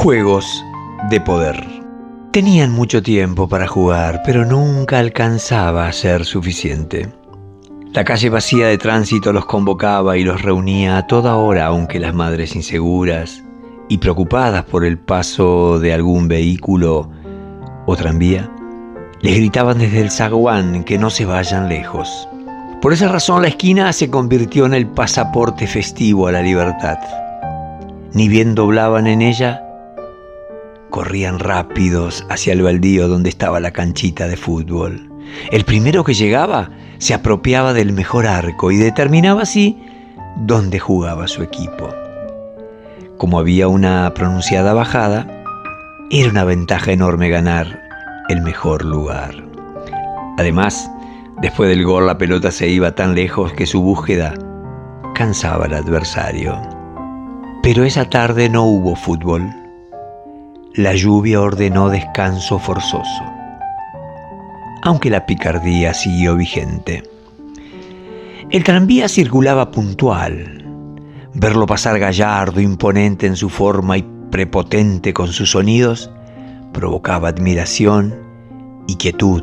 [0.00, 0.64] Juegos
[1.10, 1.56] de poder.
[2.30, 7.12] Tenían mucho tiempo para jugar, pero nunca alcanzaba a ser suficiente.
[7.92, 12.14] La calle vacía de tránsito los convocaba y los reunía a toda hora, aunque las
[12.14, 13.42] madres inseguras
[13.88, 17.10] y preocupadas por el paso de algún vehículo
[17.86, 18.48] o tranvía,
[19.20, 22.28] les gritaban desde el zaguán que no se vayan lejos.
[22.80, 26.98] Por esa razón la esquina se convirtió en el pasaporte festivo a la libertad.
[28.12, 29.64] Ni bien doblaban en ella,
[30.90, 35.10] corrían rápidos hacia el baldío donde estaba la canchita de fútbol.
[35.50, 39.82] El primero que llegaba se apropiaba del mejor arco y determinaba así
[40.36, 41.88] dónde jugaba su equipo.
[43.16, 45.26] Como había una pronunciada bajada,
[46.10, 47.82] era una ventaja enorme ganar
[48.28, 49.34] el mejor lugar.
[50.38, 50.90] Además,
[51.42, 54.34] después del gol la pelota se iba tan lejos que su búsqueda
[55.14, 56.56] cansaba al adversario.
[57.62, 59.52] Pero esa tarde no hubo fútbol.
[60.74, 63.24] La lluvia ordenó descanso forzoso,
[64.82, 67.02] aunque la picardía siguió vigente.
[68.50, 70.64] El tranvía circulaba puntual.
[71.34, 76.10] Verlo pasar gallardo, imponente en su forma y prepotente con sus sonidos,
[76.72, 78.14] provocaba admiración
[78.86, 79.42] y quietud.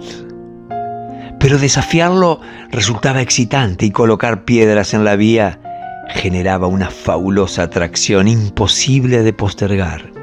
[1.39, 2.39] Pero desafiarlo
[2.71, 5.59] resultaba excitante y colocar piedras en la vía
[6.07, 10.14] generaba una fabulosa atracción imposible de postergar.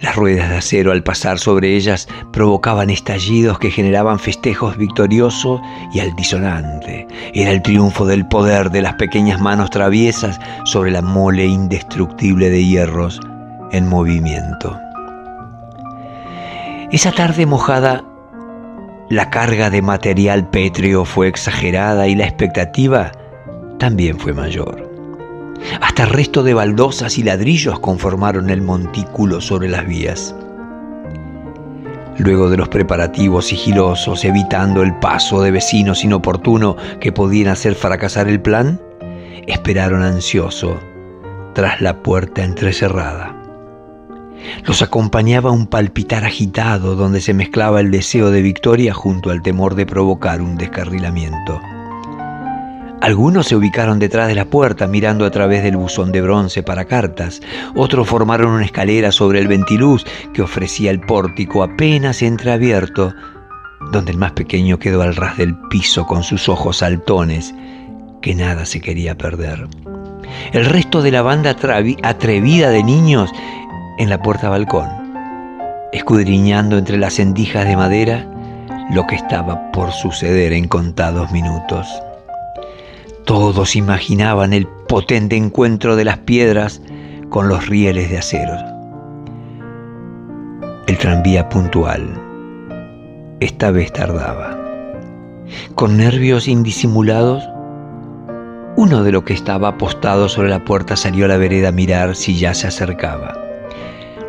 [0.00, 5.60] Las ruedas de acero al pasar sobre ellas provocaban estallidos que generaban festejos victoriosos
[5.94, 7.06] y altisonante.
[7.32, 12.64] Era el triunfo del poder de las pequeñas manos traviesas sobre la mole indestructible de
[12.64, 13.20] hierros
[13.72, 14.78] en movimiento.
[16.92, 18.04] Esa tarde mojada,
[19.08, 23.12] la carga de material pétreo fue exagerada y la expectativa
[23.78, 24.85] también fue mayor.
[25.80, 30.34] Hasta el resto de baldosas y ladrillos conformaron el montículo sobre las vías.
[32.18, 38.28] Luego de los preparativos sigilosos, evitando el paso de vecinos inoportunos que podían hacer fracasar
[38.28, 38.80] el plan,
[39.46, 40.80] esperaron ansioso
[41.54, 43.34] tras la puerta entrecerrada.
[44.64, 49.74] Los acompañaba un palpitar agitado donde se mezclaba el deseo de victoria junto al temor
[49.74, 51.60] de provocar un descarrilamiento.
[53.02, 56.86] Algunos se ubicaron detrás de la puerta mirando a través del buzón de bronce para
[56.86, 57.42] cartas,
[57.74, 63.12] otros formaron una escalera sobre el ventiluz que ofrecía el pórtico apenas entreabierto,
[63.92, 67.54] donde el más pequeño quedó al ras del piso con sus ojos saltones,
[68.22, 69.68] que nada se quería perder.
[70.52, 71.54] El resto de la banda
[72.02, 73.30] atrevida de niños
[73.98, 74.88] en la puerta balcón,
[75.92, 78.26] escudriñando entre las endijas de madera
[78.90, 81.86] lo que estaba por suceder en contados minutos.
[83.26, 86.80] Todos imaginaban el potente encuentro de las piedras
[87.28, 88.54] con los rieles de acero.
[90.86, 92.22] El tranvía puntual
[93.40, 94.56] esta vez tardaba.
[95.74, 97.42] Con nervios indisimulados,
[98.76, 102.14] uno de los que estaba apostado sobre la puerta salió a la vereda a mirar
[102.14, 103.36] si ya se acercaba.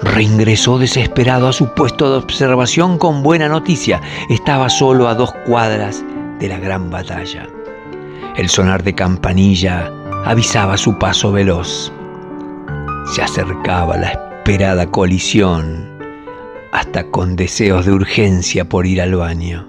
[0.01, 4.01] Reingresó desesperado a su puesto de observación con buena noticia.
[4.27, 6.03] Estaba solo a dos cuadras
[6.39, 7.47] de la gran batalla.
[8.37, 9.91] El sonar de campanilla
[10.23, 11.91] avisaba su paso veloz.
[13.11, 15.89] Se acercaba la esperada colisión,
[16.71, 19.67] hasta con deseos de urgencia por ir al baño.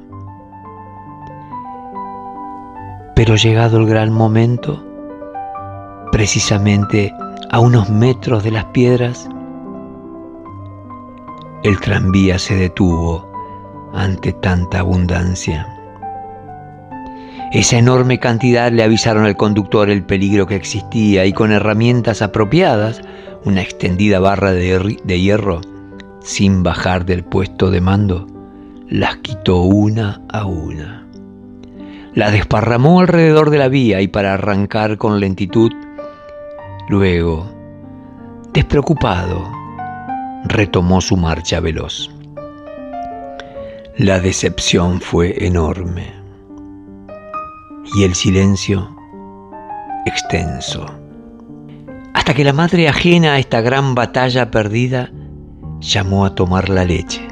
[3.17, 4.85] Pero llegado el gran momento,
[6.13, 7.15] precisamente
[7.51, 9.31] a unos metros de las piedras,
[11.63, 13.27] el tranvía se detuvo
[13.95, 15.78] ante tanta abundancia.
[17.51, 23.01] Esa enorme cantidad le avisaron al conductor el peligro que existía y con herramientas apropiadas,
[23.43, 25.63] una extendida barra de, hierro,
[26.21, 28.27] sin bajar del puesto de mando,
[28.87, 31.07] las quitó una a una.
[32.13, 35.73] La desparramó alrededor de la vía y para arrancar con lentitud,
[36.91, 37.51] luego,
[38.53, 39.51] despreocupado,
[40.45, 42.11] retomó su marcha veloz.
[43.97, 46.18] La decepción fue enorme
[47.95, 48.95] y el silencio
[50.07, 50.87] extenso.
[52.15, 55.11] Hasta que la madre ajena a esta gran batalla perdida
[55.81, 57.27] llamó a tomar la leche.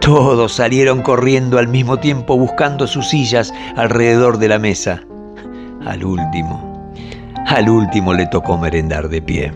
[0.00, 5.02] Todos salieron corriendo al mismo tiempo buscando sus sillas alrededor de la mesa.
[5.84, 6.92] Al último,
[7.46, 9.52] al último le tocó merendar de pie.